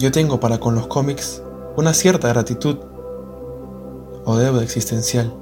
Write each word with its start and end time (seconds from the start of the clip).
Yo 0.00 0.12
tengo 0.12 0.38
para 0.38 0.58
con 0.60 0.76
los 0.76 0.86
cómics 0.86 1.42
una 1.76 1.92
cierta 1.92 2.28
gratitud 2.28 2.76
o 4.24 4.36
deuda 4.36 4.62
existencial. 4.62 5.34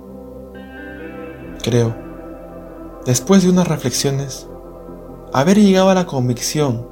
Creo, 1.63 1.95
después 3.05 3.43
de 3.43 3.51
unas 3.51 3.69
reflexiones, 3.69 4.49
haber 5.35 5.59
llegado 5.59 5.91
a 5.91 5.95
la 5.95 6.07
convicción 6.07 6.89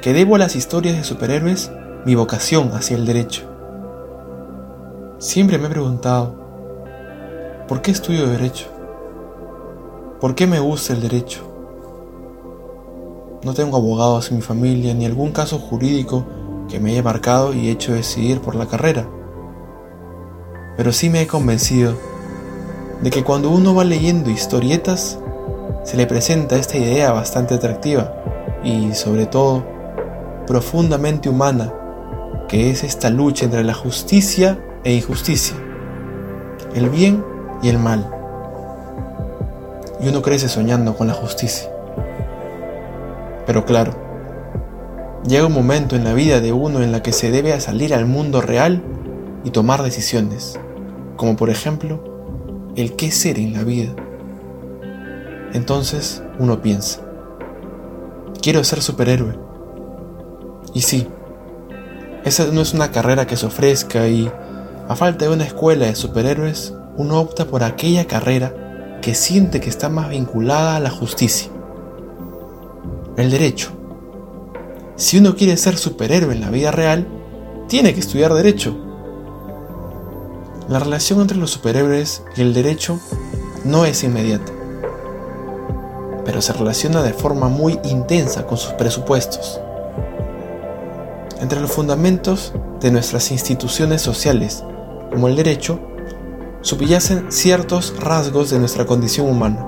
que 0.00 0.14
debo 0.14 0.36
a 0.36 0.38
las 0.38 0.56
historias 0.56 0.96
de 0.96 1.04
superhéroes 1.04 1.70
mi 2.06 2.14
vocación 2.14 2.70
hacia 2.72 2.96
el 2.96 3.04
derecho. 3.04 3.42
Siempre 5.18 5.58
me 5.58 5.66
he 5.66 5.70
preguntado, 5.70 6.34
¿por 7.68 7.82
qué 7.82 7.90
estudio 7.90 8.26
derecho? 8.26 8.68
¿Por 10.18 10.34
qué 10.34 10.46
me 10.46 10.60
gusta 10.60 10.94
el 10.94 11.02
derecho? 11.02 11.42
No 13.44 13.52
tengo 13.52 13.76
abogados 13.76 14.30
en 14.30 14.36
mi 14.36 14.42
familia 14.42 14.94
ni 14.94 15.04
algún 15.04 15.32
caso 15.32 15.58
jurídico 15.58 16.24
que 16.72 16.80
me 16.80 16.92
haya 16.92 17.02
marcado 17.02 17.52
y 17.52 17.68
hecho 17.68 17.92
decidir 17.92 18.40
por 18.40 18.54
la 18.54 18.64
carrera. 18.64 19.06
Pero 20.74 20.90
sí 20.90 21.10
me 21.10 21.20
he 21.20 21.26
convencido 21.26 21.92
de 23.02 23.10
que 23.10 23.22
cuando 23.22 23.50
uno 23.50 23.74
va 23.74 23.84
leyendo 23.84 24.30
historietas, 24.30 25.18
se 25.84 25.98
le 25.98 26.06
presenta 26.06 26.56
esta 26.56 26.78
idea 26.78 27.12
bastante 27.12 27.52
atractiva 27.52 28.14
y, 28.64 28.94
sobre 28.94 29.26
todo, 29.26 29.66
profundamente 30.46 31.28
humana, 31.28 31.74
que 32.48 32.70
es 32.70 32.84
esta 32.84 33.10
lucha 33.10 33.44
entre 33.44 33.64
la 33.64 33.74
justicia 33.74 34.58
e 34.82 34.94
injusticia, 34.94 35.54
el 36.74 36.88
bien 36.88 37.22
y 37.62 37.68
el 37.68 37.78
mal. 37.78 38.10
Y 40.00 40.08
uno 40.08 40.22
crece 40.22 40.48
soñando 40.48 40.96
con 40.96 41.06
la 41.06 41.12
justicia. 41.12 41.70
Pero 43.44 43.66
claro, 43.66 43.92
llega 45.26 45.46
un 45.46 45.52
momento 45.52 45.96
en 45.96 46.04
la 46.04 46.14
vida 46.14 46.40
de 46.40 46.52
uno 46.52 46.82
en 46.82 46.92
la 46.92 47.02
que 47.02 47.12
se 47.12 47.30
debe 47.30 47.58
salir 47.60 47.94
al 47.94 48.06
mundo 48.06 48.40
real 48.40 48.82
y 49.44 49.50
tomar 49.50 49.82
decisiones, 49.82 50.58
como 51.16 51.36
por 51.36 51.50
ejemplo, 51.50 52.72
el 52.76 52.94
qué 52.96 53.10
ser 53.10 53.38
en 53.38 53.52
la 53.52 53.64
vida. 53.64 53.94
Entonces 55.52 56.22
uno 56.38 56.62
piensa, 56.62 57.00
quiero 58.40 58.64
ser 58.64 58.82
superhéroe. 58.82 59.38
Y 60.74 60.80
sí, 60.82 61.06
esa 62.24 62.46
no 62.46 62.62
es 62.62 62.72
una 62.72 62.90
carrera 62.90 63.26
que 63.26 63.36
se 63.36 63.46
ofrezca 63.46 64.08
y, 64.08 64.30
a 64.88 64.96
falta 64.96 65.26
de 65.26 65.32
una 65.32 65.44
escuela 65.44 65.86
de 65.86 65.94
superhéroes, 65.94 66.74
uno 66.96 67.20
opta 67.20 67.46
por 67.46 67.62
aquella 67.62 68.06
carrera 68.06 68.98
que 69.02 69.14
siente 69.14 69.60
que 69.60 69.68
está 69.68 69.88
más 69.88 70.08
vinculada 70.08 70.76
a 70.76 70.80
la 70.80 70.90
justicia. 70.90 71.50
El 73.16 73.30
derecho. 73.30 73.81
Si 75.02 75.18
uno 75.18 75.34
quiere 75.34 75.56
ser 75.56 75.76
superhéroe 75.78 76.32
en 76.32 76.40
la 76.40 76.50
vida 76.50 76.70
real, 76.70 77.08
tiene 77.66 77.92
que 77.92 77.98
estudiar 77.98 78.32
derecho. 78.34 78.76
La 80.68 80.78
relación 80.78 81.20
entre 81.20 81.38
los 81.38 81.50
superhéroes 81.50 82.22
y 82.36 82.40
el 82.40 82.54
derecho 82.54 83.00
no 83.64 83.84
es 83.84 84.04
inmediata, 84.04 84.52
pero 86.24 86.40
se 86.40 86.52
relaciona 86.52 87.02
de 87.02 87.12
forma 87.14 87.48
muy 87.48 87.80
intensa 87.82 88.46
con 88.46 88.56
sus 88.56 88.74
presupuestos. 88.74 89.60
Entre 91.40 91.60
los 91.60 91.72
fundamentos 91.72 92.52
de 92.80 92.92
nuestras 92.92 93.32
instituciones 93.32 94.02
sociales, 94.02 94.62
como 95.10 95.26
el 95.26 95.34
derecho, 95.34 95.80
subyacen 96.60 97.32
ciertos 97.32 97.92
rasgos 97.98 98.50
de 98.50 98.60
nuestra 98.60 98.86
condición 98.86 99.28
humana. 99.28 99.66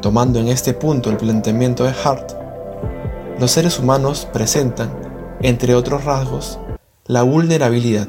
Tomando 0.00 0.38
en 0.38 0.48
este 0.48 0.72
punto 0.72 1.10
el 1.10 1.18
planteamiento 1.18 1.84
de 1.84 1.92
Hart, 2.02 2.35
los 3.38 3.50
seres 3.50 3.78
humanos 3.78 4.26
presentan, 4.32 4.90
entre 5.40 5.74
otros 5.74 6.04
rasgos, 6.04 6.58
la 7.06 7.22
vulnerabilidad, 7.22 8.08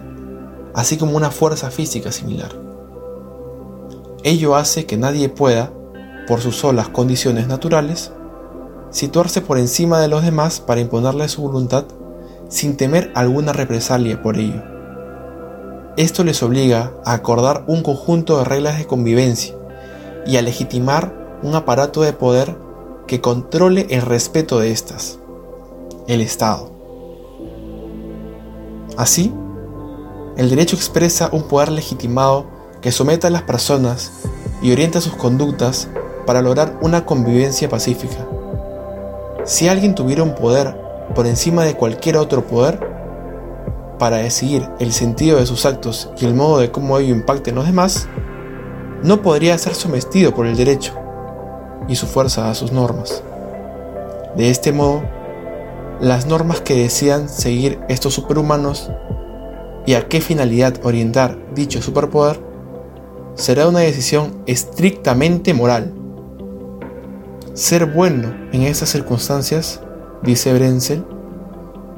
así 0.73 0.97
como 0.97 1.17
una 1.17 1.31
fuerza 1.31 1.70
física 1.70 2.11
similar. 2.11 2.52
Ello 4.23 4.55
hace 4.55 4.86
que 4.86 4.98
nadie 4.98 5.30
pueda, 5.30 5.71
por 6.27 6.39
sus 6.42 6.55
solas 6.58 6.89
condiciones 6.89 7.48
naturales, 7.48 8.11
situarse 8.89 9.42
por 9.42 9.58
encima 9.58 9.99
de 9.99 10.08
los 10.08 10.23
demás 10.23 10.60
para 10.60 10.82
imponerle 10.82 11.27
su 11.27 11.42
voluntad 11.42 11.86
sin 12.49 12.77
temer 12.77 13.11
alguna 13.14 13.54
represalia 13.54 14.21
por 14.21 14.37
ello. 14.37 14.64
Esto 15.98 16.23
les 16.23 16.42
obliga 16.43 16.93
a 17.05 17.14
acordar 17.14 17.66
un 17.67 17.83
conjunto 17.83 18.37
de 18.37 18.45
reglas 18.45 18.77
de 18.77 18.87
convivencia 18.87 19.55
y 20.26 20.37
a 20.37 20.42
legitimar 20.42 21.39
un 21.43 21.55
aparato 21.55 22.02
de 22.02 22.14
poder 22.14 22.55
que 23.08 23.21
controle 23.21 23.87
el 23.89 24.02
respeto 24.02 24.60
de 24.60 24.71
estas, 24.71 25.17
el 26.07 26.21
Estado. 26.21 26.71
Así, 28.95 29.33
el 30.37 30.49
derecho 30.49 30.75
expresa 30.75 31.29
un 31.31 31.43
poder 31.43 31.71
legitimado 31.71 32.45
que 32.81 32.91
someta 32.91 33.27
a 33.27 33.31
las 33.31 33.43
personas 33.43 34.11
y 34.61 34.71
orienta 34.71 35.01
sus 35.01 35.15
conductas 35.15 35.89
para 36.25 36.41
lograr 36.41 36.77
una 36.81 37.05
convivencia 37.05 37.69
pacífica. 37.69 38.27
Si 39.45 39.67
alguien 39.67 39.95
tuviera 39.95 40.23
un 40.23 40.35
poder 40.35 40.75
por 41.13 41.27
encima 41.27 41.63
de 41.63 41.75
cualquier 41.75 42.17
otro 42.17 42.45
poder 42.45 42.79
para 43.99 44.17
decidir 44.17 44.69
el 44.79 44.93
sentido 44.93 45.37
de 45.37 45.45
sus 45.45 45.65
actos 45.65 46.09
y 46.19 46.25
el 46.25 46.33
modo 46.33 46.59
de 46.59 46.71
cómo 46.71 46.97
ello 46.97 47.13
impacte 47.13 47.49
en 47.49 47.55
los 47.55 47.65
demás, 47.65 48.07
no 49.03 49.21
podría 49.21 49.57
ser 49.57 49.75
sometido 49.75 50.33
por 50.33 50.45
el 50.45 50.57
derecho 50.57 50.93
y 51.87 51.95
su 51.95 52.07
fuerza 52.07 52.49
a 52.49 52.55
sus 52.55 52.71
normas. 52.71 53.23
De 54.35 54.49
este 54.49 54.71
modo, 54.71 55.01
las 55.99 56.27
normas 56.27 56.61
que 56.61 56.75
desean 56.75 57.27
seguir 57.27 57.80
estos 57.89 58.13
superhumanos 58.13 58.91
y 59.85 59.93
a 59.93 60.08
qué 60.08 60.21
finalidad 60.21 60.80
orientar 60.83 61.37
dicho 61.55 61.81
superpoder 61.81 62.39
será 63.35 63.67
una 63.67 63.80
decisión 63.80 64.43
estrictamente 64.45 65.53
moral. 65.53 65.93
Ser 67.53 67.86
bueno 67.86 68.33
en 68.52 68.63
estas 68.63 68.89
circunstancias 68.89 69.81
dice 70.23 70.53
Brenzel, 70.53 71.05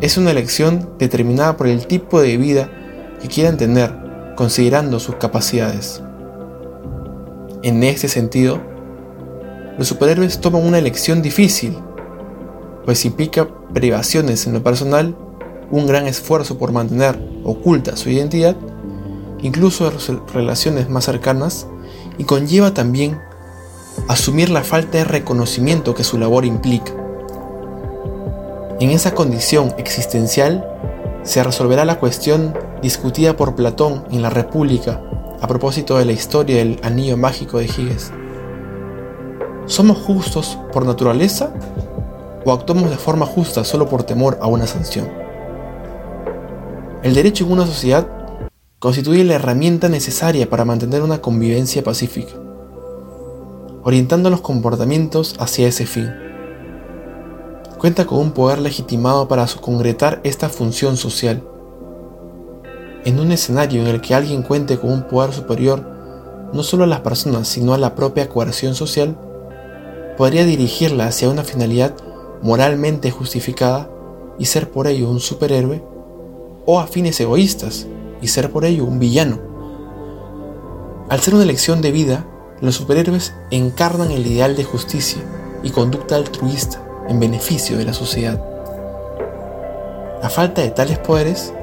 es 0.01 0.17
una 0.17 0.31
elección 0.31 0.95
determinada 0.97 1.57
por 1.57 1.67
el 1.67 1.85
tipo 1.85 2.21
de 2.21 2.37
vida 2.37 2.69
que 3.21 3.27
quieran 3.27 3.57
tener, 3.57 3.93
considerando 4.37 4.99
sus 4.99 5.15
capacidades. 5.15 6.01
En 7.63 7.83
este 7.83 8.07
sentido, 8.07 8.61
los 9.77 9.87
superhéroes 9.89 10.39
toman 10.39 10.65
una 10.65 10.77
elección 10.77 11.21
difícil, 11.21 11.77
pues 12.85 13.05
implica 13.05 13.47
privaciones 13.73 14.47
en 14.47 14.53
lo 14.53 14.63
personal, 14.63 15.15
un 15.71 15.85
gran 15.87 16.07
esfuerzo 16.07 16.57
por 16.57 16.71
mantener 16.71 17.19
oculta 17.43 17.95
su 17.95 18.09
identidad, 18.09 18.55
incluso 19.41 19.91
relaciones 20.33 20.89
más 20.89 21.05
cercanas, 21.05 21.67
y 22.17 22.23
conlleva 22.23 22.73
también 22.73 23.19
asumir 24.07 24.49
la 24.49 24.63
falta 24.63 24.97
de 24.97 25.03
reconocimiento 25.03 25.93
que 25.93 26.03
su 26.03 26.17
labor 26.17 26.45
implica. 26.45 26.93
En 28.79 28.91
esa 28.91 29.13
condición 29.13 29.73
existencial 29.77 30.65
se 31.23 31.43
resolverá 31.43 31.85
la 31.85 31.99
cuestión 31.99 32.53
discutida 32.81 33.35
por 33.35 33.55
Platón 33.55 34.05
en 34.09 34.21
la 34.21 34.29
República 34.29 35.01
a 35.41 35.47
propósito 35.47 35.97
de 35.97 36.05
la 36.05 36.11
historia 36.11 36.57
del 36.57 36.79
anillo 36.83 37.17
mágico 37.17 37.59
de 37.59 37.67
Giges. 37.67 38.11
¿Somos 39.65 39.97
justos 39.97 40.57
por 40.73 40.85
naturaleza 40.85 41.53
o 42.45 42.51
actuamos 42.51 42.89
de 42.89 42.97
forma 42.97 43.25
justa 43.25 43.63
solo 43.63 43.87
por 43.87 44.03
temor 44.03 44.37
a 44.41 44.47
una 44.47 44.67
sanción? 44.67 45.09
El 47.03 47.13
derecho 47.13 47.45
en 47.45 47.51
una 47.51 47.65
sociedad 47.65 48.07
constituye 48.79 49.23
la 49.23 49.35
herramienta 49.35 49.89
necesaria 49.89 50.49
para 50.49 50.65
mantener 50.65 51.01
una 51.01 51.21
convivencia 51.21 51.83
pacífica, 51.83 52.33
orientando 53.83 54.29
los 54.29 54.41
comportamientos 54.41 55.35
hacia 55.39 55.67
ese 55.67 55.85
fin 55.85 56.09
cuenta 57.79 58.05
con 58.05 58.19
un 58.19 58.31
poder 58.31 58.59
legitimado 58.59 59.27
para 59.27 59.47
concretar 59.59 60.19
esta 60.23 60.49
función 60.49 60.97
social. 60.97 61.41
En 63.05 63.19
un 63.19 63.31
escenario 63.31 63.81
en 63.81 63.87
el 63.87 64.01
que 64.01 64.13
alguien 64.13 64.43
cuente 64.43 64.77
con 64.77 64.91
un 64.91 65.07
poder 65.07 65.33
superior, 65.33 65.81
no 66.53 66.61
solo 66.61 66.83
a 66.83 66.87
las 66.87 66.99
personas, 66.99 67.47
sino 67.47 67.73
a 67.73 67.77
la 67.77 67.95
propia 67.95 68.27
coerción 68.27 68.75
social, 68.75 69.17
podría 70.17 70.45
dirigirla 70.45 71.07
hacia 71.07 71.29
una 71.29 71.43
finalidad 71.43 71.95
moralmente 72.41 73.11
justificada 73.11 73.89
y 74.37 74.45
ser 74.45 74.71
por 74.71 74.87
ello 74.87 75.09
un 75.09 75.19
superhéroe, 75.19 75.83
o 76.65 76.79
a 76.79 76.87
fines 76.87 77.19
egoístas 77.19 77.87
y 78.21 78.27
ser 78.27 78.51
por 78.51 78.65
ello 78.65 78.85
un 78.85 78.99
villano. 78.99 79.39
Al 81.09 81.19
ser 81.19 81.33
una 81.33 81.43
elección 81.43 81.81
de 81.81 81.91
vida, 81.91 82.25
los 82.61 82.75
superhéroes 82.75 83.33
encarnan 83.51 84.11
el 84.11 84.27
ideal 84.27 84.55
de 84.55 84.63
justicia 84.63 85.21
y 85.63 85.71
conducta 85.71 86.15
altruista, 86.15 86.85
en 87.07 87.19
beneficio 87.19 87.77
de 87.77 87.85
la 87.85 87.93
sociedad. 87.93 88.39
A 90.21 90.29
falta 90.29 90.61
de 90.61 90.69
tales 90.69 90.99
poderes, 90.99 91.53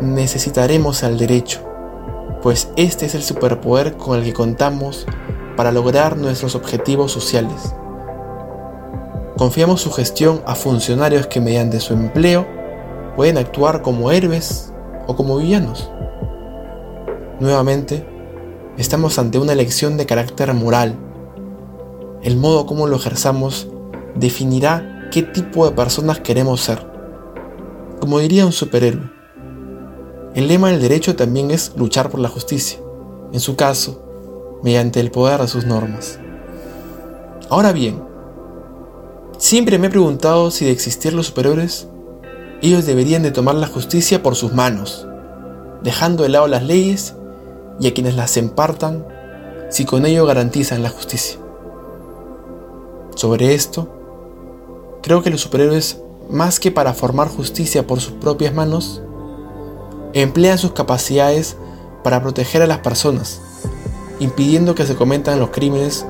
necesitaremos 0.00 1.02
al 1.02 1.18
derecho, 1.18 1.60
pues 2.42 2.70
este 2.76 3.06
es 3.06 3.14
el 3.14 3.22
superpoder 3.22 3.96
con 3.96 4.18
el 4.18 4.24
que 4.24 4.32
contamos 4.32 5.06
para 5.56 5.72
lograr 5.72 6.16
nuestros 6.16 6.54
objetivos 6.54 7.12
sociales. 7.12 7.74
Confiamos 9.40 9.80
su 9.80 9.90
gestión 9.90 10.42
a 10.44 10.54
funcionarios 10.54 11.26
que 11.26 11.40
mediante 11.40 11.80
su 11.80 11.94
empleo 11.94 12.46
pueden 13.16 13.38
actuar 13.38 13.80
como 13.80 14.10
héroes 14.10 14.70
o 15.06 15.16
como 15.16 15.38
villanos. 15.38 15.90
Nuevamente, 17.40 18.06
estamos 18.76 19.18
ante 19.18 19.38
una 19.38 19.54
elección 19.54 19.96
de 19.96 20.04
carácter 20.04 20.52
moral. 20.52 20.94
El 22.22 22.36
modo 22.36 22.66
como 22.66 22.86
lo 22.86 22.96
ejerzamos 22.96 23.66
definirá 24.14 25.08
qué 25.10 25.22
tipo 25.22 25.66
de 25.66 25.74
personas 25.74 26.20
queremos 26.20 26.60
ser. 26.60 26.86
Como 27.98 28.18
diría 28.18 28.44
un 28.44 28.52
superhéroe, 28.52 29.10
el 30.34 30.48
lema 30.48 30.68
del 30.68 30.82
derecho 30.82 31.16
también 31.16 31.50
es 31.50 31.72
luchar 31.76 32.10
por 32.10 32.20
la 32.20 32.28
justicia, 32.28 32.78
en 33.32 33.40
su 33.40 33.56
caso, 33.56 34.04
mediante 34.62 35.00
el 35.00 35.10
poder 35.10 35.40
de 35.40 35.48
sus 35.48 35.64
normas. 35.64 36.20
Ahora 37.48 37.72
bien, 37.72 38.09
siempre 39.40 39.78
me 39.78 39.86
he 39.86 39.90
preguntado 39.90 40.50
si 40.50 40.66
de 40.66 40.70
existir 40.70 41.14
los 41.14 41.28
superhéroes, 41.28 41.88
ellos 42.60 42.84
deberían 42.84 43.22
de 43.22 43.30
tomar 43.30 43.54
la 43.54 43.66
justicia 43.66 44.22
por 44.22 44.36
sus 44.36 44.52
manos, 44.52 45.08
dejando 45.82 46.22
de 46.22 46.28
lado 46.28 46.46
las 46.46 46.62
leyes 46.62 47.16
y 47.80 47.88
a 47.88 47.94
quienes 47.94 48.14
las 48.16 48.36
impartan 48.36 49.06
si 49.70 49.86
con 49.86 50.04
ello 50.04 50.26
garantizan 50.26 50.82
la 50.82 50.90
justicia. 50.90 51.40
Sobre 53.16 53.54
esto, 53.54 53.88
creo 55.02 55.22
que 55.22 55.30
los 55.30 55.40
superhéroes, 55.40 56.02
más 56.28 56.60
que 56.60 56.70
para 56.70 56.92
formar 56.92 57.28
justicia 57.28 57.86
por 57.86 58.00
sus 58.00 58.12
propias 58.12 58.52
manos, 58.52 59.00
emplean 60.12 60.58
sus 60.58 60.72
capacidades 60.72 61.56
para 62.04 62.22
proteger 62.22 62.60
a 62.60 62.66
las 62.66 62.80
personas, 62.80 63.40
impidiendo 64.18 64.74
que 64.74 64.84
se 64.84 64.96
cometan 64.96 65.40
los 65.40 65.48
crímenes 65.48 66.04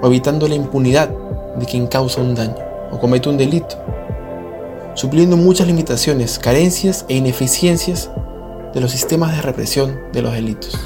o 0.00 0.06
evitando 0.06 0.46
la 0.46 0.54
impunidad 0.54 1.08
de 1.56 1.66
quien 1.66 1.88
causa 1.88 2.20
un 2.20 2.36
daño 2.36 2.67
o 2.90 2.98
comete 2.98 3.28
un 3.28 3.36
delito, 3.36 3.76
supliendo 4.94 5.36
muchas 5.36 5.66
limitaciones, 5.66 6.38
carencias 6.38 7.04
e 7.08 7.16
ineficiencias 7.16 8.10
de 8.74 8.80
los 8.80 8.90
sistemas 8.90 9.34
de 9.34 9.42
represión 9.42 9.98
de 10.12 10.22
los 10.22 10.32
delitos 10.32 10.78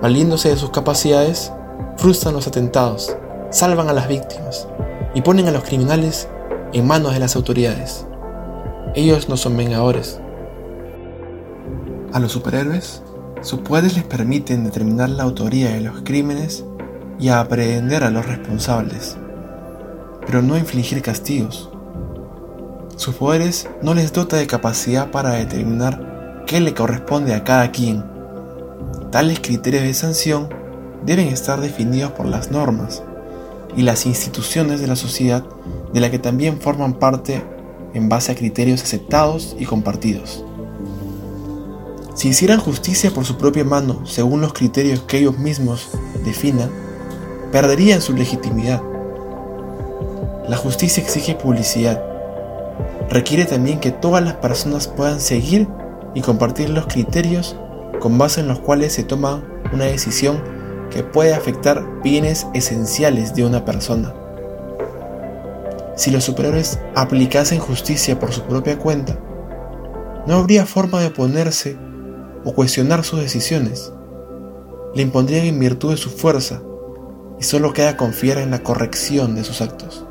valiéndose 0.00 0.50
de 0.50 0.56
sus 0.56 0.70
capacidades, 0.70 1.52
frustran 1.96 2.34
los 2.34 2.46
atentados, 2.46 3.16
salvan 3.50 3.88
a 3.88 3.92
las 3.92 4.08
víctimas 4.08 4.68
y 5.14 5.22
ponen 5.22 5.48
a 5.48 5.50
los 5.50 5.64
criminales 5.64 6.28
en 6.72 6.86
manos 6.86 7.14
de 7.14 7.20
las 7.20 7.36
autoridades. 7.36 8.06
Ellos 8.94 9.28
no 9.28 9.36
son 9.36 9.56
vengadores. 9.56 10.20
A 12.12 12.20
los 12.20 12.32
superhéroes, 12.32 13.02
sus 13.42 13.60
poderes 13.60 13.96
les 13.96 14.04
permiten 14.04 14.64
determinar 14.64 15.10
la 15.10 15.24
autoría 15.24 15.70
de 15.70 15.80
los 15.80 16.02
crímenes 16.02 16.64
y 17.18 17.28
aprehender 17.28 18.04
a 18.04 18.10
los 18.10 18.26
responsables, 18.26 19.16
pero 20.28 20.42
no 20.42 20.56
infligir 20.56 21.02
castigos. 21.02 21.70
Sus 22.94 23.16
poderes 23.16 23.68
no 23.82 23.94
les 23.94 24.12
dota 24.12 24.36
de 24.36 24.46
capacidad 24.46 25.10
para 25.10 25.30
determinar 25.30 26.44
qué 26.46 26.60
le 26.60 26.74
corresponde 26.74 27.34
a 27.34 27.42
cada 27.42 27.72
quien 27.72 28.04
Tales 29.10 29.40
criterios 29.40 29.84
de 29.84 29.94
sanción 29.94 30.50
deben 31.06 31.28
estar 31.28 31.62
definidos 31.62 32.12
por 32.12 32.26
las 32.26 32.50
normas 32.50 33.02
y 33.74 33.80
las 33.80 34.04
instituciones 34.04 34.82
de 34.82 34.86
la 34.86 34.96
sociedad 34.96 35.44
de 35.94 36.00
la 36.00 36.10
que 36.10 36.18
también 36.18 36.60
forman 36.60 36.92
parte 36.92 37.42
en 37.94 38.10
base 38.10 38.32
a 38.32 38.34
criterios 38.34 38.82
aceptados 38.82 39.56
y 39.58 39.64
compartidos. 39.64 40.44
Si 42.14 42.28
hicieran 42.28 42.60
justicia 42.60 43.10
por 43.10 43.24
su 43.24 43.38
propia 43.38 43.64
mano 43.64 44.04
según 44.04 44.42
los 44.42 44.52
criterios 44.52 45.00
que 45.00 45.18
ellos 45.18 45.38
mismos 45.38 45.88
definan, 46.22 46.68
perderían 47.50 48.02
su 48.02 48.12
legitimidad. 48.12 48.82
La 50.48 50.56
justicia 50.56 51.02
exige 51.02 51.34
publicidad. 51.34 52.02
Requiere 53.10 53.44
también 53.44 53.80
que 53.80 53.90
todas 53.90 54.24
las 54.24 54.36
personas 54.36 54.88
puedan 54.88 55.20
seguir 55.20 55.68
y 56.14 56.22
compartir 56.22 56.70
los 56.70 56.86
criterios 56.86 57.54
con 58.00 58.16
base 58.16 58.40
en 58.40 58.48
los 58.48 58.58
cuales 58.58 58.94
se 58.94 59.04
toma 59.04 59.44
una 59.74 59.84
decisión 59.84 60.42
que 60.90 61.02
puede 61.02 61.34
afectar 61.34 61.84
bienes 62.02 62.46
esenciales 62.54 63.34
de 63.34 63.44
una 63.44 63.66
persona. 63.66 64.14
Si 65.96 66.10
los 66.10 66.24
superiores 66.24 66.78
aplicasen 66.94 67.58
justicia 67.58 68.18
por 68.18 68.32
su 68.32 68.40
propia 68.44 68.78
cuenta, 68.78 69.18
no 70.26 70.36
habría 70.36 70.64
forma 70.64 71.00
de 71.00 71.08
oponerse 71.08 71.76
o 72.44 72.54
cuestionar 72.54 73.04
sus 73.04 73.20
decisiones. 73.20 73.92
Le 74.94 75.02
impondrían 75.02 75.44
en 75.44 75.60
virtud 75.60 75.90
de 75.90 75.98
su 75.98 76.08
fuerza 76.08 76.62
y 77.38 77.44
solo 77.44 77.74
queda 77.74 77.98
confiar 77.98 78.38
en 78.38 78.50
la 78.50 78.62
corrección 78.62 79.34
de 79.34 79.44
sus 79.44 79.60
actos. 79.60 80.07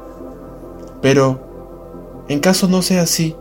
Pero, 1.09 2.25
en 2.27 2.41
caso 2.41 2.67
no 2.67 2.81
sea 2.81 3.03
así, 3.03 3.33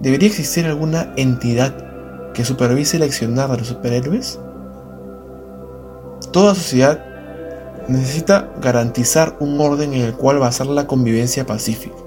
¿debería 0.00 0.30
existir 0.30 0.64
alguna 0.64 1.12
entidad 1.18 2.32
que 2.32 2.42
supervise 2.42 2.96
el 2.96 3.02
accionar 3.02 3.50
de 3.50 3.58
los 3.58 3.66
superhéroes? 3.66 4.40
Toda 6.32 6.54
sociedad 6.54 7.04
necesita 7.86 8.50
garantizar 8.62 9.36
un 9.40 9.60
orden 9.60 9.92
en 9.92 10.00
el 10.00 10.14
cual 10.14 10.38
basar 10.38 10.66
la 10.66 10.86
convivencia 10.86 11.44
pacífica 11.44 11.98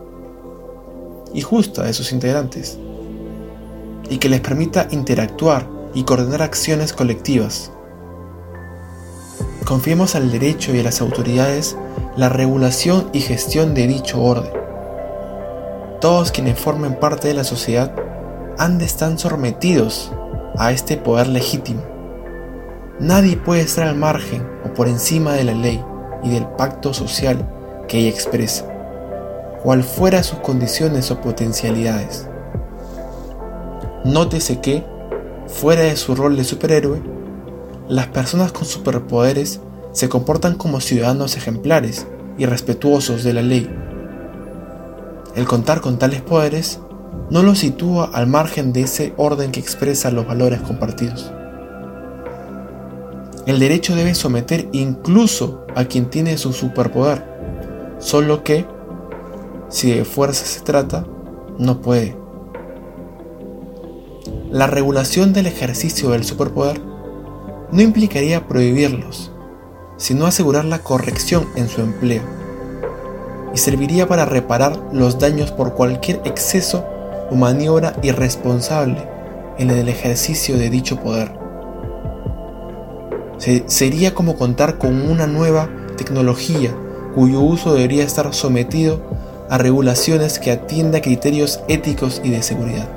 y 1.35 1.41
justa 1.41 1.83
de 1.83 1.93
sus 1.93 2.11
integrantes, 2.11 2.79
y 4.09 4.17
que 4.17 4.27
les 4.27 4.41
permita 4.41 4.87
interactuar 4.89 5.67
y 5.93 6.03
coordinar 6.03 6.41
acciones 6.41 6.93
colectivas. 6.93 7.71
Confiemos 9.65 10.15
al 10.15 10.31
derecho 10.31 10.73
y 10.73 10.79
a 10.79 10.83
las 10.83 10.99
autoridades 10.99 11.77
la 12.17 12.29
regulación 12.29 13.09
y 13.13 13.21
gestión 13.21 13.75
de 13.75 13.85
dicho 13.85 14.19
orden. 14.19 14.51
Todos 16.01 16.31
quienes 16.31 16.59
formen 16.59 16.95
parte 16.95 17.27
de 17.27 17.35
la 17.35 17.43
sociedad 17.43 17.93
han 18.57 18.79
de 18.79 18.85
estar 18.85 19.15
sometidos 19.19 20.11
a 20.57 20.71
este 20.71 20.97
poder 20.97 21.27
legítimo. 21.27 21.83
Nadie 22.99 23.37
puede 23.37 23.61
estar 23.61 23.87
al 23.87 23.95
margen 23.95 24.49
o 24.65 24.73
por 24.73 24.87
encima 24.87 25.33
de 25.33 25.43
la 25.43 25.53
ley 25.53 25.79
y 26.23 26.29
del 26.29 26.47
pacto 26.47 26.91
social 26.91 27.47
que 27.87 27.99
ella 27.99 28.09
expresa, 28.09 28.65
cual 29.61 29.83
fuera 29.83 30.23
sus 30.23 30.39
condiciones 30.39 31.11
o 31.11 31.21
potencialidades. 31.21 32.27
Nótese 34.03 34.59
que, 34.59 34.83
fuera 35.45 35.83
de 35.83 35.95
su 35.95 36.15
rol 36.15 36.35
de 36.35 36.43
superhéroe, 36.43 36.99
las 37.87 38.07
personas 38.07 38.51
con 38.51 38.65
superpoderes 38.65 39.61
se 39.97 40.09
comportan 40.09 40.53
como 40.53 40.79
ciudadanos 40.79 41.37
ejemplares 41.37 42.05
y 42.37 42.45
respetuosos 42.45 43.23
de 43.23 43.33
la 43.33 43.41
ley. 43.41 43.67
El 45.35 45.47
contar 45.47 45.81
con 45.81 45.97
tales 45.97 46.21
poderes 46.21 46.79
no 47.31 47.41
lo 47.41 47.55
sitúa 47.55 48.11
al 48.13 48.27
margen 48.27 48.73
de 48.73 48.81
ese 48.81 49.15
orden 49.17 49.51
que 49.51 49.59
expresa 49.59 50.11
los 50.11 50.27
valores 50.27 50.61
compartidos. 50.61 51.31
El 53.47 53.57
derecho 53.57 53.95
debe 53.95 54.13
someter 54.13 54.69
incluso 54.71 55.65
a 55.73 55.85
quien 55.85 56.11
tiene 56.11 56.37
su 56.37 56.53
superpoder, 56.53 57.25
solo 57.97 58.43
que, 58.43 58.67
si 59.67 59.89
de 59.89 60.05
fuerza 60.05 60.45
se 60.45 60.61
trata, 60.61 61.07
no 61.57 61.81
puede. 61.81 62.15
La 64.51 64.67
regulación 64.67 65.33
del 65.33 65.47
ejercicio 65.47 66.11
del 66.11 66.23
superpoder 66.23 66.79
no 67.71 67.81
implicaría 67.81 68.47
prohibirlos, 68.47 69.31
sino 69.97 70.25
asegurar 70.25 70.65
la 70.65 70.79
corrección 70.79 71.47
en 71.55 71.67
su 71.67 71.81
empleo, 71.81 72.21
y 73.53 73.57
serviría 73.57 74.07
para 74.07 74.25
reparar 74.25 74.77
los 74.91 75.19
daños 75.19 75.51
por 75.51 75.73
cualquier 75.73 76.21
exceso 76.25 76.85
o 77.29 77.35
maniobra 77.35 77.93
irresponsable 78.03 79.07
en 79.57 79.71
el 79.71 79.89
ejercicio 79.89 80.57
de 80.57 80.69
dicho 80.69 80.97
poder. 80.97 81.31
sería 83.67 84.13
como 84.13 84.35
contar 84.35 84.77
con 84.77 85.09
una 85.09 85.27
nueva 85.27 85.69
tecnología 85.95 86.75
cuyo 87.15 87.39
uso 87.41 87.73
debería 87.73 88.03
estar 88.03 88.33
sometido 88.33 89.01
a 89.49 89.57
regulaciones 89.57 90.39
que 90.39 90.51
atienda 90.51 91.01
criterios 91.01 91.61
éticos 91.67 92.21
y 92.23 92.29
de 92.29 92.43
seguridad. 92.43 92.87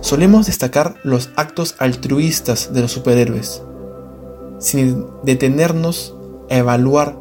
Solemos 0.00 0.46
destacar 0.46 0.94
los 1.04 1.30
actos 1.36 1.76
altruistas 1.78 2.72
de 2.72 2.80
los 2.80 2.92
superhéroes, 2.92 3.62
sin 4.60 5.06
detenernos 5.24 6.14
a 6.48 6.56
evaluar 6.58 7.16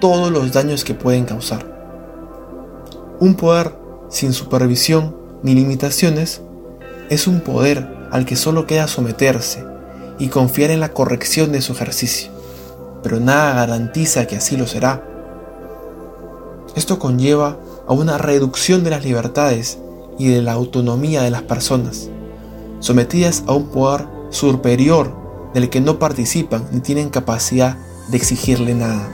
todos 0.00 0.30
los 0.30 0.52
daños 0.52 0.84
que 0.84 0.94
pueden 0.94 1.26
causar. 1.26 1.66
Un 3.20 3.34
poder 3.34 3.74
sin 4.08 4.32
supervisión 4.32 5.14
ni 5.42 5.54
limitaciones, 5.54 6.42
es 7.10 7.26
un 7.26 7.40
poder 7.40 7.88
al 8.10 8.24
que 8.24 8.36
solo 8.36 8.66
queda 8.66 8.88
someterse 8.88 9.64
y 10.18 10.28
confiar 10.28 10.70
en 10.70 10.80
la 10.80 10.92
corrección 10.92 11.52
de 11.52 11.60
su 11.60 11.72
ejercicio, 11.72 12.30
pero 13.02 13.20
nada 13.20 13.54
garantiza 13.54 14.26
que 14.26 14.36
así 14.36 14.56
lo 14.56 14.66
será. 14.66 15.04
Esto 16.76 16.98
conlleva 16.98 17.58
a 17.86 17.92
una 17.92 18.18
reducción 18.18 18.84
de 18.84 18.90
las 18.90 19.04
libertades 19.04 19.78
y 20.18 20.28
de 20.28 20.42
la 20.42 20.52
autonomía 20.52 21.22
de 21.22 21.30
las 21.30 21.42
personas, 21.42 22.10
sometidas 22.80 23.44
a 23.46 23.52
un 23.52 23.68
poder 23.68 24.06
superior 24.30 25.19
del 25.54 25.70
que 25.70 25.80
no 25.80 25.98
participan 25.98 26.66
ni 26.72 26.80
tienen 26.80 27.10
capacidad 27.10 27.76
de 28.08 28.16
exigirle 28.16 28.74
nada. 28.74 29.08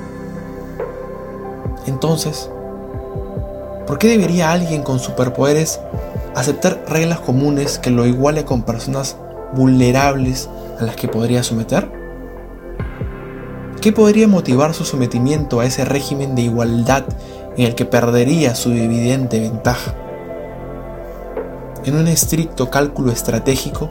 Entonces, 1.86 2.50
¿Por 3.86 3.98
qué 3.98 4.08
debería 4.08 4.50
alguien 4.50 4.82
con 4.82 4.98
superpoderes 4.98 5.78
aceptar 6.34 6.84
reglas 6.88 7.20
comunes 7.20 7.78
que 7.78 7.90
lo 7.90 8.04
iguale 8.04 8.44
con 8.44 8.62
personas 8.62 9.16
vulnerables 9.54 10.50
a 10.80 10.82
las 10.82 10.96
que 10.96 11.06
podría 11.06 11.44
someter? 11.44 11.88
¿Qué 13.80 13.92
podría 13.92 14.26
motivar 14.26 14.74
su 14.74 14.84
sometimiento 14.84 15.60
a 15.60 15.66
ese 15.66 15.84
régimen 15.84 16.34
de 16.34 16.42
igualdad 16.42 17.04
en 17.56 17.66
el 17.66 17.76
que 17.76 17.84
perdería 17.84 18.56
su 18.56 18.72
evidente 18.72 19.38
ventaja? 19.38 19.94
En 21.84 21.94
un 21.94 22.08
estricto 22.08 22.68
cálculo 22.70 23.12
estratégico, 23.12 23.88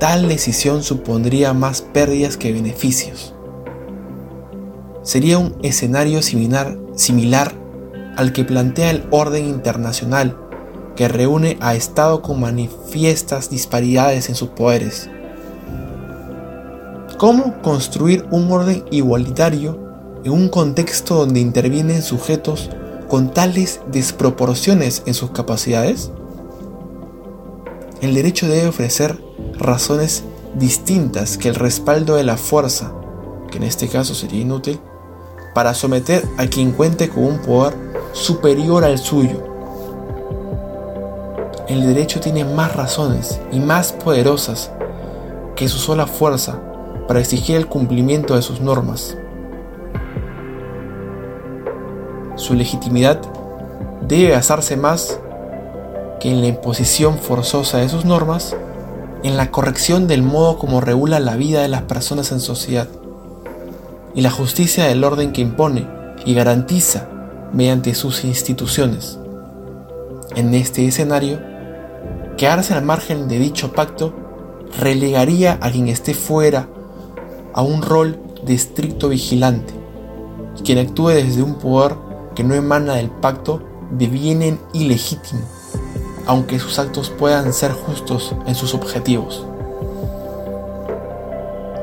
tal 0.00 0.28
decisión 0.28 0.82
supondría 0.82 1.52
más 1.52 1.82
pérdidas 1.82 2.38
que 2.38 2.52
beneficios. 2.52 3.34
Sería 5.02 5.38
un 5.38 5.56
escenario 5.62 6.22
similar, 6.22 6.78
similar 6.96 7.52
al 8.16 8.32
que 8.32 8.44
plantea 8.44 8.90
el 8.90 9.04
orden 9.10 9.44
internacional 9.44 10.38
que 10.96 11.06
reúne 11.06 11.58
a 11.60 11.74
Estado 11.74 12.22
con 12.22 12.40
manifiestas 12.40 13.50
disparidades 13.50 14.30
en 14.30 14.34
sus 14.34 14.48
poderes. 14.48 15.10
¿Cómo 17.18 17.60
construir 17.60 18.24
un 18.30 18.50
orden 18.50 18.84
igualitario 18.90 19.78
en 20.24 20.32
un 20.32 20.48
contexto 20.48 21.16
donde 21.16 21.40
intervienen 21.40 22.00
sujetos 22.00 22.70
con 23.06 23.34
tales 23.34 23.80
desproporciones 23.92 25.02
en 25.04 25.12
sus 25.12 25.30
capacidades? 25.30 26.10
El 28.00 28.14
derecho 28.14 28.48
debe 28.48 28.68
ofrecer 28.68 29.22
razones 29.58 30.24
distintas 30.54 31.36
que 31.36 31.48
el 31.48 31.54
respaldo 31.54 32.16
de 32.16 32.24
la 32.24 32.38
fuerza, 32.38 32.92
que 33.50 33.58
en 33.58 33.64
este 33.64 33.88
caso 33.88 34.14
sería 34.14 34.40
inútil, 34.40 34.80
para 35.54 35.74
someter 35.74 36.26
a 36.38 36.46
quien 36.46 36.72
cuente 36.72 37.10
con 37.10 37.24
un 37.24 37.38
poder 37.40 37.74
superior 38.12 38.84
al 38.84 38.98
suyo. 38.98 39.44
El 41.68 41.82
derecho 41.82 42.20
tiene 42.20 42.44
más 42.44 42.74
razones 42.74 43.38
y 43.52 43.60
más 43.60 43.92
poderosas 43.92 44.70
que 45.54 45.68
su 45.68 45.76
sola 45.76 46.06
fuerza 46.06 46.58
para 47.06 47.20
exigir 47.20 47.56
el 47.56 47.66
cumplimiento 47.66 48.34
de 48.34 48.40
sus 48.40 48.62
normas. 48.62 49.14
Su 52.36 52.54
legitimidad 52.54 53.20
debe 54.08 54.32
basarse 54.32 54.76
más 54.76 55.20
que 56.20 56.30
en 56.30 56.42
la 56.42 56.48
imposición 56.48 57.18
forzosa 57.18 57.78
de 57.78 57.88
sus 57.88 58.04
normas, 58.04 58.54
en 59.22 59.36
la 59.36 59.50
corrección 59.50 60.06
del 60.06 60.22
modo 60.22 60.58
como 60.58 60.80
regula 60.80 61.18
la 61.18 61.36
vida 61.36 61.62
de 61.62 61.68
las 61.68 61.82
personas 61.82 62.30
en 62.30 62.40
sociedad 62.40 62.88
y 64.14 64.20
la 64.20 64.30
justicia 64.30 64.84
del 64.84 65.02
orden 65.04 65.32
que 65.32 65.40
impone 65.40 65.86
y 66.24 66.34
garantiza 66.34 67.08
mediante 67.52 67.94
sus 67.94 68.24
instituciones. 68.24 69.18
En 70.36 70.54
este 70.54 70.86
escenario, 70.86 71.40
quedarse 72.36 72.74
al 72.74 72.84
margen 72.84 73.28
de 73.28 73.38
dicho 73.38 73.72
pacto 73.72 74.14
relegaría 74.78 75.58
a 75.60 75.70
quien 75.70 75.88
esté 75.88 76.14
fuera 76.14 76.68
a 77.52 77.62
un 77.62 77.82
rol 77.82 78.18
de 78.44 78.54
estricto 78.54 79.08
vigilante. 79.08 79.74
Quien 80.64 80.78
actúe 80.78 81.08
desde 81.08 81.42
un 81.42 81.54
poder 81.54 81.96
que 82.34 82.44
no 82.44 82.54
emana 82.54 82.94
del 82.94 83.10
pacto 83.10 83.62
deviene 83.90 84.58
ilegítimo, 84.72 85.40
aunque 86.30 86.60
sus 86.60 86.78
actos 86.78 87.10
puedan 87.10 87.52
ser 87.52 87.72
justos 87.72 88.36
en 88.46 88.54
sus 88.54 88.72
objetivos. 88.72 89.44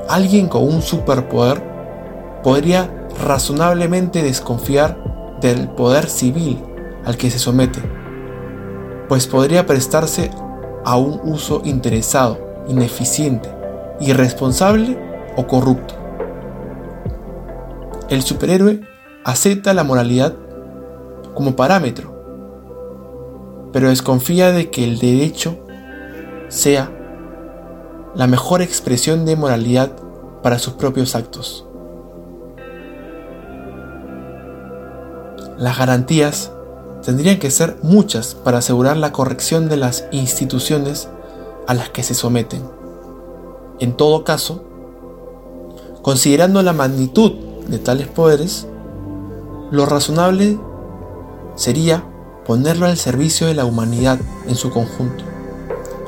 Alguien 0.08 0.48
con 0.48 0.64
un 0.64 0.82
superpoder 0.82 1.62
podría 2.44 2.90
razonablemente 3.22 4.24
desconfiar 4.24 5.36
del 5.42 5.68
poder 5.72 6.08
civil 6.08 6.64
al 7.04 7.18
que 7.18 7.30
se 7.30 7.40
somete, 7.40 7.82
pues 9.10 9.28
podría 9.28 9.66
prestarse 9.66 10.32
a 10.86 10.96
un 10.96 11.20
uso 11.26 11.62
interesado, 11.66 12.40
ineficiente, 12.70 13.50
irresponsable 14.00 14.98
o 15.36 15.46
corrupto. 15.46 15.94
El 18.08 18.24
superhéroe 18.24 18.80
acepta 19.26 19.74
la 19.74 19.84
moralidad 19.84 20.36
como 21.34 21.58
parámetro, 21.58 22.17
pero 23.72 23.90
desconfía 23.90 24.52
de 24.52 24.70
que 24.70 24.84
el 24.84 25.00
derecho 25.00 25.58
sea 26.50 26.92
la 28.16 28.28
mejor 28.28 28.62
expresión 28.62 29.26
de 29.26 29.36
moralidad 29.36 29.92
para 30.42 30.60
sus 30.60 30.74
propios 30.74 31.16
actos. 31.16 31.66
Las 35.58 35.78
garantías 35.78 36.52
tendrían 37.04 37.40
que 37.40 37.52
ser 37.52 37.78
muchas 37.82 38.36
para 38.36 38.60
asegurar 38.60 38.98
la 38.98 39.12
corrección 39.12 39.70
de 39.70 39.78
las 39.78 40.06
instituciones 40.12 41.10
a 41.68 41.74
las 41.74 41.90
que 41.90 42.04
se 42.04 42.14
someten. 42.14 42.64
En 43.80 43.94
todo 43.94 44.24
caso, 44.24 44.64
considerando 46.02 46.62
la 46.64 46.74
magnitud 46.74 47.34
de 47.68 47.80
tales 47.80 48.08
poderes, 48.08 48.68
lo 49.72 49.86
razonable 49.86 50.58
sería 51.56 52.04
ponerlo 52.48 52.86
al 52.86 52.96
servicio 52.98 53.46
de 53.46 53.54
la 53.54 53.66
humanidad 53.66 54.18
en 54.48 54.56
su 54.56 54.72
conjunto, 54.72 55.26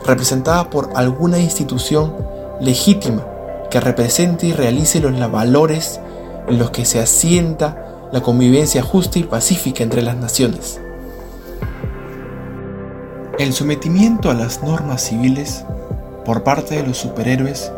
representada 0.05 0.69
por 0.69 0.89
alguna 0.95 1.37
institución 1.37 2.15
legítima 2.61 3.25
que 3.69 3.81
represente 3.81 4.47
y 4.47 4.53
realice 4.53 5.01
los 5.01 5.31
valores 5.31 5.99
en 6.47 6.57
los 6.57 6.71
que 6.71 6.85
se 6.85 6.99
asienta 6.99 8.07
la 8.11 8.21
convivencia 8.21 8.81
justa 8.81 9.19
y 9.19 9.23
pacífica 9.23 9.83
entre 9.83 10.01
las 10.01 10.15
naciones. 10.15 10.79
El 13.37 13.53
sometimiento 13.53 14.31
a 14.31 14.33
las 14.33 14.63
normas 14.63 15.03
civiles 15.03 15.63
por 16.25 16.43
parte 16.43 16.75
de 16.75 16.87
los 16.87 16.97
superhéroes 16.97 17.71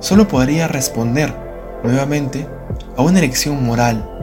solo 0.00 0.28
podría 0.28 0.68
responder 0.68 1.34
nuevamente 1.82 2.46
a 2.96 3.02
una 3.02 3.18
elección 3.18 3.64
moral, 3.64 4.13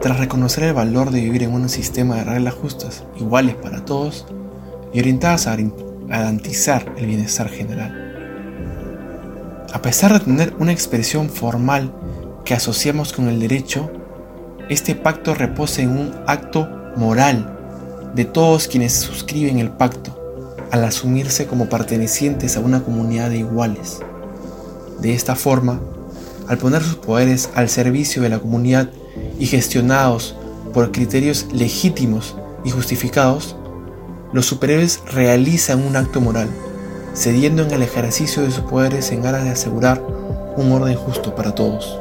tras 0.00 0.18
reconocer 0.18 0.64
el 0.64 0.74
valor 0.74 1.10
de 1.10 1.20
vivir 1.20 1.42
en 1.42 1.52
un 1.52 1.68
sistema 1.68 2.16
de 2.16 2.24
reglas 2.24 2.54
justas, 2.54 3.04
iguales 3.16 3.56
para 3.56 3.84
todos 3.84 4.26
y 4.92 5.00
orientadas 5.00 5.46
a 5.46 5.56
garantizar 6.08 6.92
el 6.96 7.06
bienestar 7.06 7.48
general. 7.48 8.08
A 9.72 9.82
pesar 9.82 10.12
de 10.12 10.20
tener 10.20 10.54
una 10.58 10.72
expresión 10.72 11.28
formal 11.28 11.92
que 12.44 12.54
asociamos 12.54 13.12
con 13.12 13.28
el 13.28 13.40
derecho, 13.40 13.90
este 14.68 14.94
pacto 14.94 15.34
reposa 15.34 15.82
en 15.82 15.90
un 15.90 16.14
acto 16.26 16.68
moral 16.96 17.54
de 18.14 18.24
todos 18.24 18.68
quienes 18.68 18.94
suscriben 18.94 19.58
el 19.58 19.70
pacto 19.70 20.14
al 20.70 20.84
asumirse 20.84 21.46
como 21.46 21.68
pertenecientes 21.68 22.56
a 22.56 22.60
una 22.60 22.82
comunidad 22.82 23.30
de 23.30 23.38
iguales. 23.38 24.00
De 25.00 25.12
esta 25.14 25.36
forma, 25.36 25.80
al 26.48 26.58
poner 26.58 26.82
sus 26.82 26.96
poderes 26.96 27.50
al 27.54 27.68
servicio 27.68 28.22
de 28.22 28.30
la 28.30 28.38
comunidad 28.38 28.90
y 29.38 29.46
gestionados 29.46 30.34
por 30.72 30.92
criterios 30.92 31.46
legítimos 31.52 32.36
y 32.64 32.70
justificados, 32.70 33.56
los 34.32 34.46
superhéroes 34.46 35.02
realizan 35.12 35.86
un 35.86 35.96
acto 35.96 36.20
moral, 36.20 36.48
cediendo 37.14 37.62
en 37.62 37.70
el 37.70 37.82
ejercicio 37.82 38.42
de 38.42 38.50
sus 38.50 38.64
poderes 38.64 39.10
en 39.12 39.24
aras 39.26 39.44
de 39.44 39.50
asegurar 39.50 40.02
un 40.56 40.72
orden 40.72 40.96
justo 40.96 41.34
para 41.34 41.54
todos. 41.54 41.98